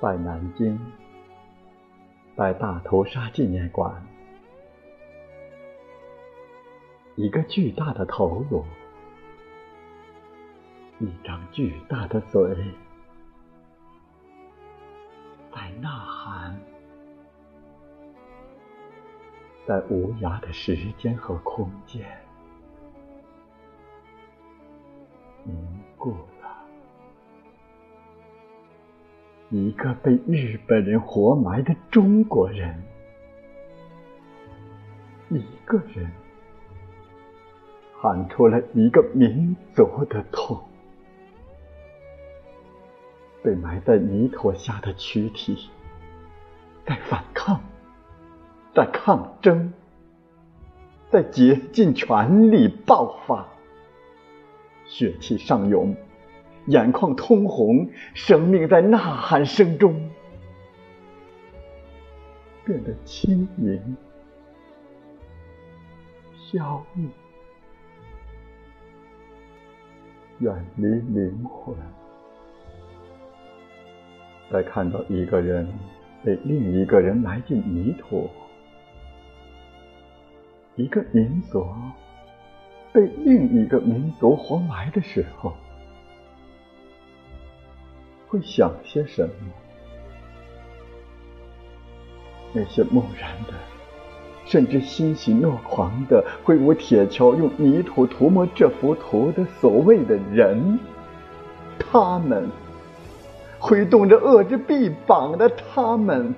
[0.00, 0.80] 在南京，
[2.34, 4.02] 在大屠杀纪念馆，
[7.16, 8.64] 一个巨大的头颅，
[11.00, 12.56] 一张巨大的嘴，
[15.52, 16.58] 在呐喊，
[19.66, 22.06] 在无涯的时间和空间
[25.44, 25.54] 凝
[25.98, 26.16] 固。
[29.50, 32.82] 一个被日本人活埋的中国人，
[35.28, 36.08] 一个人
[38.00, 40.62] 喊出了一个民族的痛。
[43.42, 45.68] 被埋在泥土下的躯体，
[46.86, 47.60] 在反抗，
[48.72, 49.72] 在抗争，
[51.10, 53.48] 在竭尽全力爆发，
[54.86, 55.96] 血气上涌。
[56.70, 60.08] 眼眶通红，生命在呐喊声中
[62.64, 63.96] 变得轻盈、
[66.52, 67.08] 飘逸，
[70.38, 71.74] 远离灵魂。
[74.52, 75.66] 在看到一个人
[76.24, 78.30] 被另一个人埋进泥土，
[80.76, 81.66] 一个民族
[82.92, 85.52] 被另一个民族活埋的时候。
[88.30, 89.32] 会想些什么？
[92.52, 93.54] 那些木然的，
[94.44, 100.78] 甚至欣喜若狂的挥舞铁锹、用泥土涂抹这幅图的所谓的人，
[101.76, 102.48] 他们
[103.58, 106.32] 挥动着恶之臂膀的他们，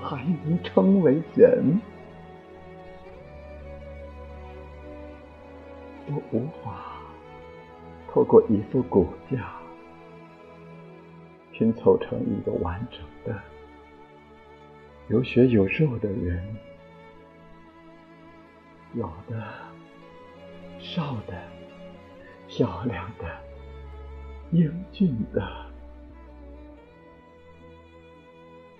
[0.00, 1.80] 还能称为人？
[6.08, 6.91] 我无法。
[8.12, 9.54] 透过一副骨架
[11.50, 13.40] 拼凑成一个完整的、
[15.08, 16.54] 有血有肉的人，
[18.96, 19.42] 老的、
[20.78, 21.42] 少的、
[22.48, 23.24] 漂亮的、
[24.50, 25.42] 英俊的，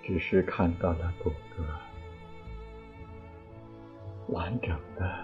[0.03, 1.65] 只是看到了骨骼，
[4.31, 5.19] 完整的、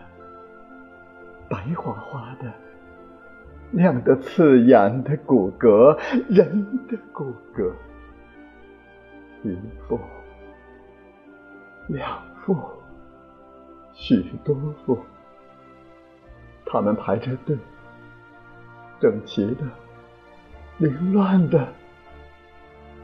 [1.50, 2.67] 白花花的。
[3.70, 5.96] 亮得刺眼的骨骼，
[6.28, 7.70] 人的骨骼，
[9.42, 9.56] 一
[9.86, 10.00] 副、
[11.88, 12.56] 两副、
[13.92, 14.98] 许多副，
[16.64, 17.56] 他们排着队，
[19.00, 19.64] 整齐的、
[20.78, 21.68] 凌乱的，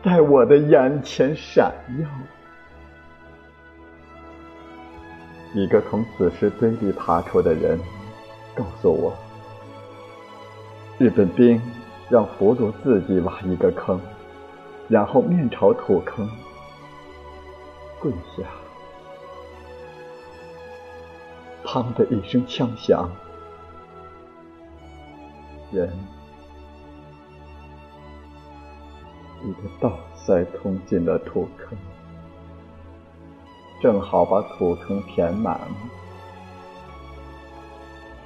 [0.02, 2.08] 在我的眼前闪耀。
[5.54, 7.78] 一个从死尸堆里爬出的人
[8.56, 9.14] 告诉我。
[10.96, 11.60] 日本兵
[12.08, 14.00] 让俘虏自己挖一个坑，
[14.88, 16.30] 然后面朝土坑
[18.00, 18.44] 跪下。
[21.64, 23.10] 砰的一声枪响，
[25.72, 25.92] 人
[29.42, 31.76] 一个倒塞通进了土坑，
[33.82, 35.60] 正好把土坑填满，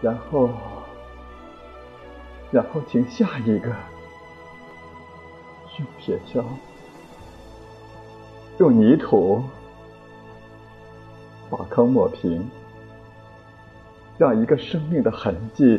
[0.02, 0.50] 然后。
[2.50, 3.68] 然后，请下一个
[5.78, 6.42] 用铁锹、
[8.58, 9.42] 用泥土
[11.50, 12.48] 把坑抹平，
[14.16, 15.78] 让一个生命的痕迹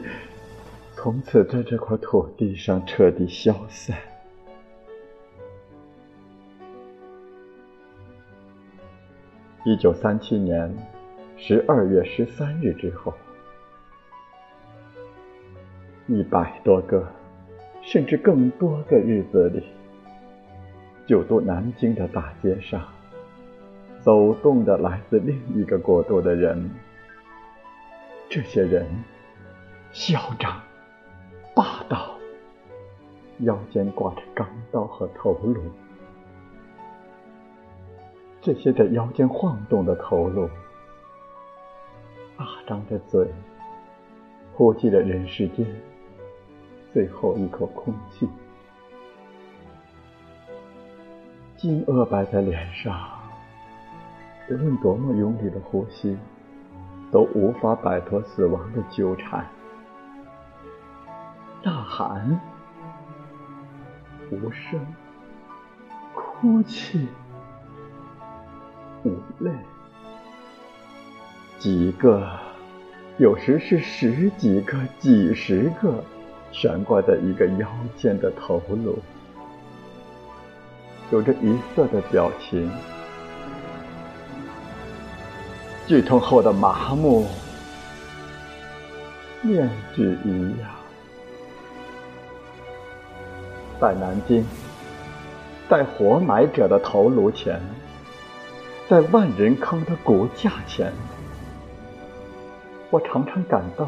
[0.93, 3.97] 从此在这块土地上彻底消散。
[9.65, 10.71] 一九三七年
[11.35, 13.11] 十二月十三日之后。
[16.09, 17.07] 一百多个，
[17.83, 19.63] 甚至更多个日子里，
[21.05, 22.83] 九都南京的大街上，
[24.01, 26.71] 走动着来自另一个国度的人。
[28.27, 28.87] 这些人
[29.91, 30.59] 嚣张、
[31.53, 32.17] 霸道，
[33.41, 35.61] 腰间挂着钢刀和头颅。
[38.41, 40.49] 这些在腰间晃动的头颅，
[42.35, 43.27] 大张着嘴，
[44.55, 45.67] 呼吸着人世间。
[46.91, 48.27] 最后一口空气，
[51.55, 52.97] 惊愕摆在脸上，
[54.49, 56.17] 无论多么用力的呼吸，
[57.11, 59.45] 都无法摆脱死亡的纠缠。
[61.61, 62.41] 大喊，
[64.31, 64.79] 无声，
[66.15, 67.07] 哭泣，
[69.03, 69.51] 无泪，
[71.59, 72.27] 几个，
[73.19, 76.03] 有时是十几个、几十个。
[76.51, 77.67] 悬挂在一个腰
[77.97, 78.97] 间的头颅，
[81.11, 82.69] 有着一色的表情，
[85.87, 87.25] 剧痛后的麻木，
[89.41, 90.69] 面具一样。
[93.79, 94.45] 在南京，
[95.69, 97.61] 在活埋者的头颅前，
[98.89, 100.91] 在万人坑的骨架前，
[102.89, 103.87] 我常常感到，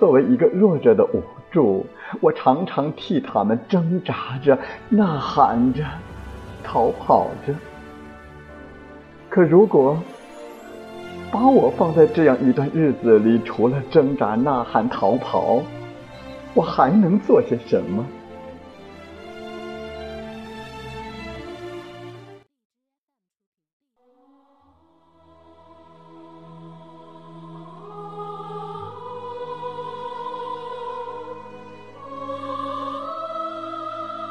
[0.00, 1.84] 作为一个弱者的无助，
[2.22, 4.58] 我常常替他们挣扎着、
[4.88, 5.84] 呐喊着、
[6.64, 7.52] 逃跑着。
[9.28, 9.98] 可如果
[11.30, 15.62] 把我放在这样一段日子里，除了挣扎、呐喊、逃跑，
[16.54, 18.04] 我还能做些什么？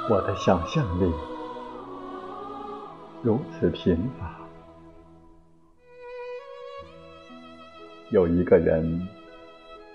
[0.10, 1.14] 我的想象力
[3.22, 4.40] 如此贫乏。
[8.10, 9.08] 有一个人，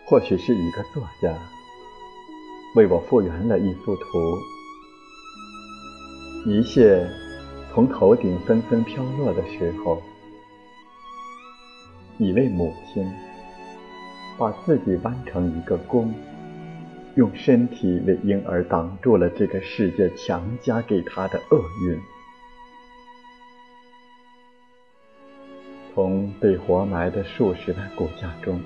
[0.06, 1.36] 或许是一个作家。
[2.76, 4.38] 为我复原了一幅图，
[6.46, 7.04] 一切
[7.72, 10.00] 从头顶纷纷飘落的时候，
[12.18, 13.04] 一位母亲
[14.38, 16.14] 把自己弯成一个弓，
[17.16, 22.00] 用身体为婴儿挡住了这个世界强加给他的厄运。
[25.94, 28.60] 从被活埋的数十万骨架中。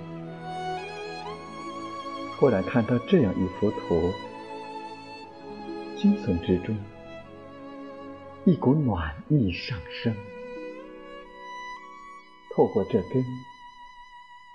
[2.38, 4.12] 忽然看到这样一幅图，
[5.96, 6.74] 惊悚之中，
[8.44, 10.14] 一股暖意上升。
[12.54, 13.24] 透过这根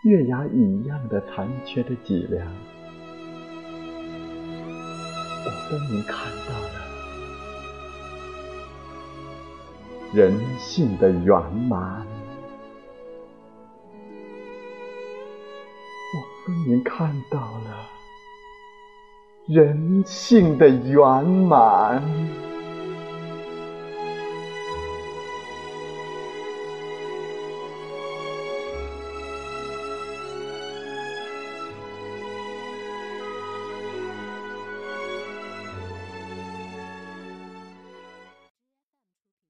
[0.06, 2.48] 月牙一样的残缺的脊梁，
[5.46, 6.76] 我分明看到了
[10.14, 12.06] 人性的圆满。
[16.14, 17.90] 我分明看到了
[19.48, 22.53] 人性的圆满。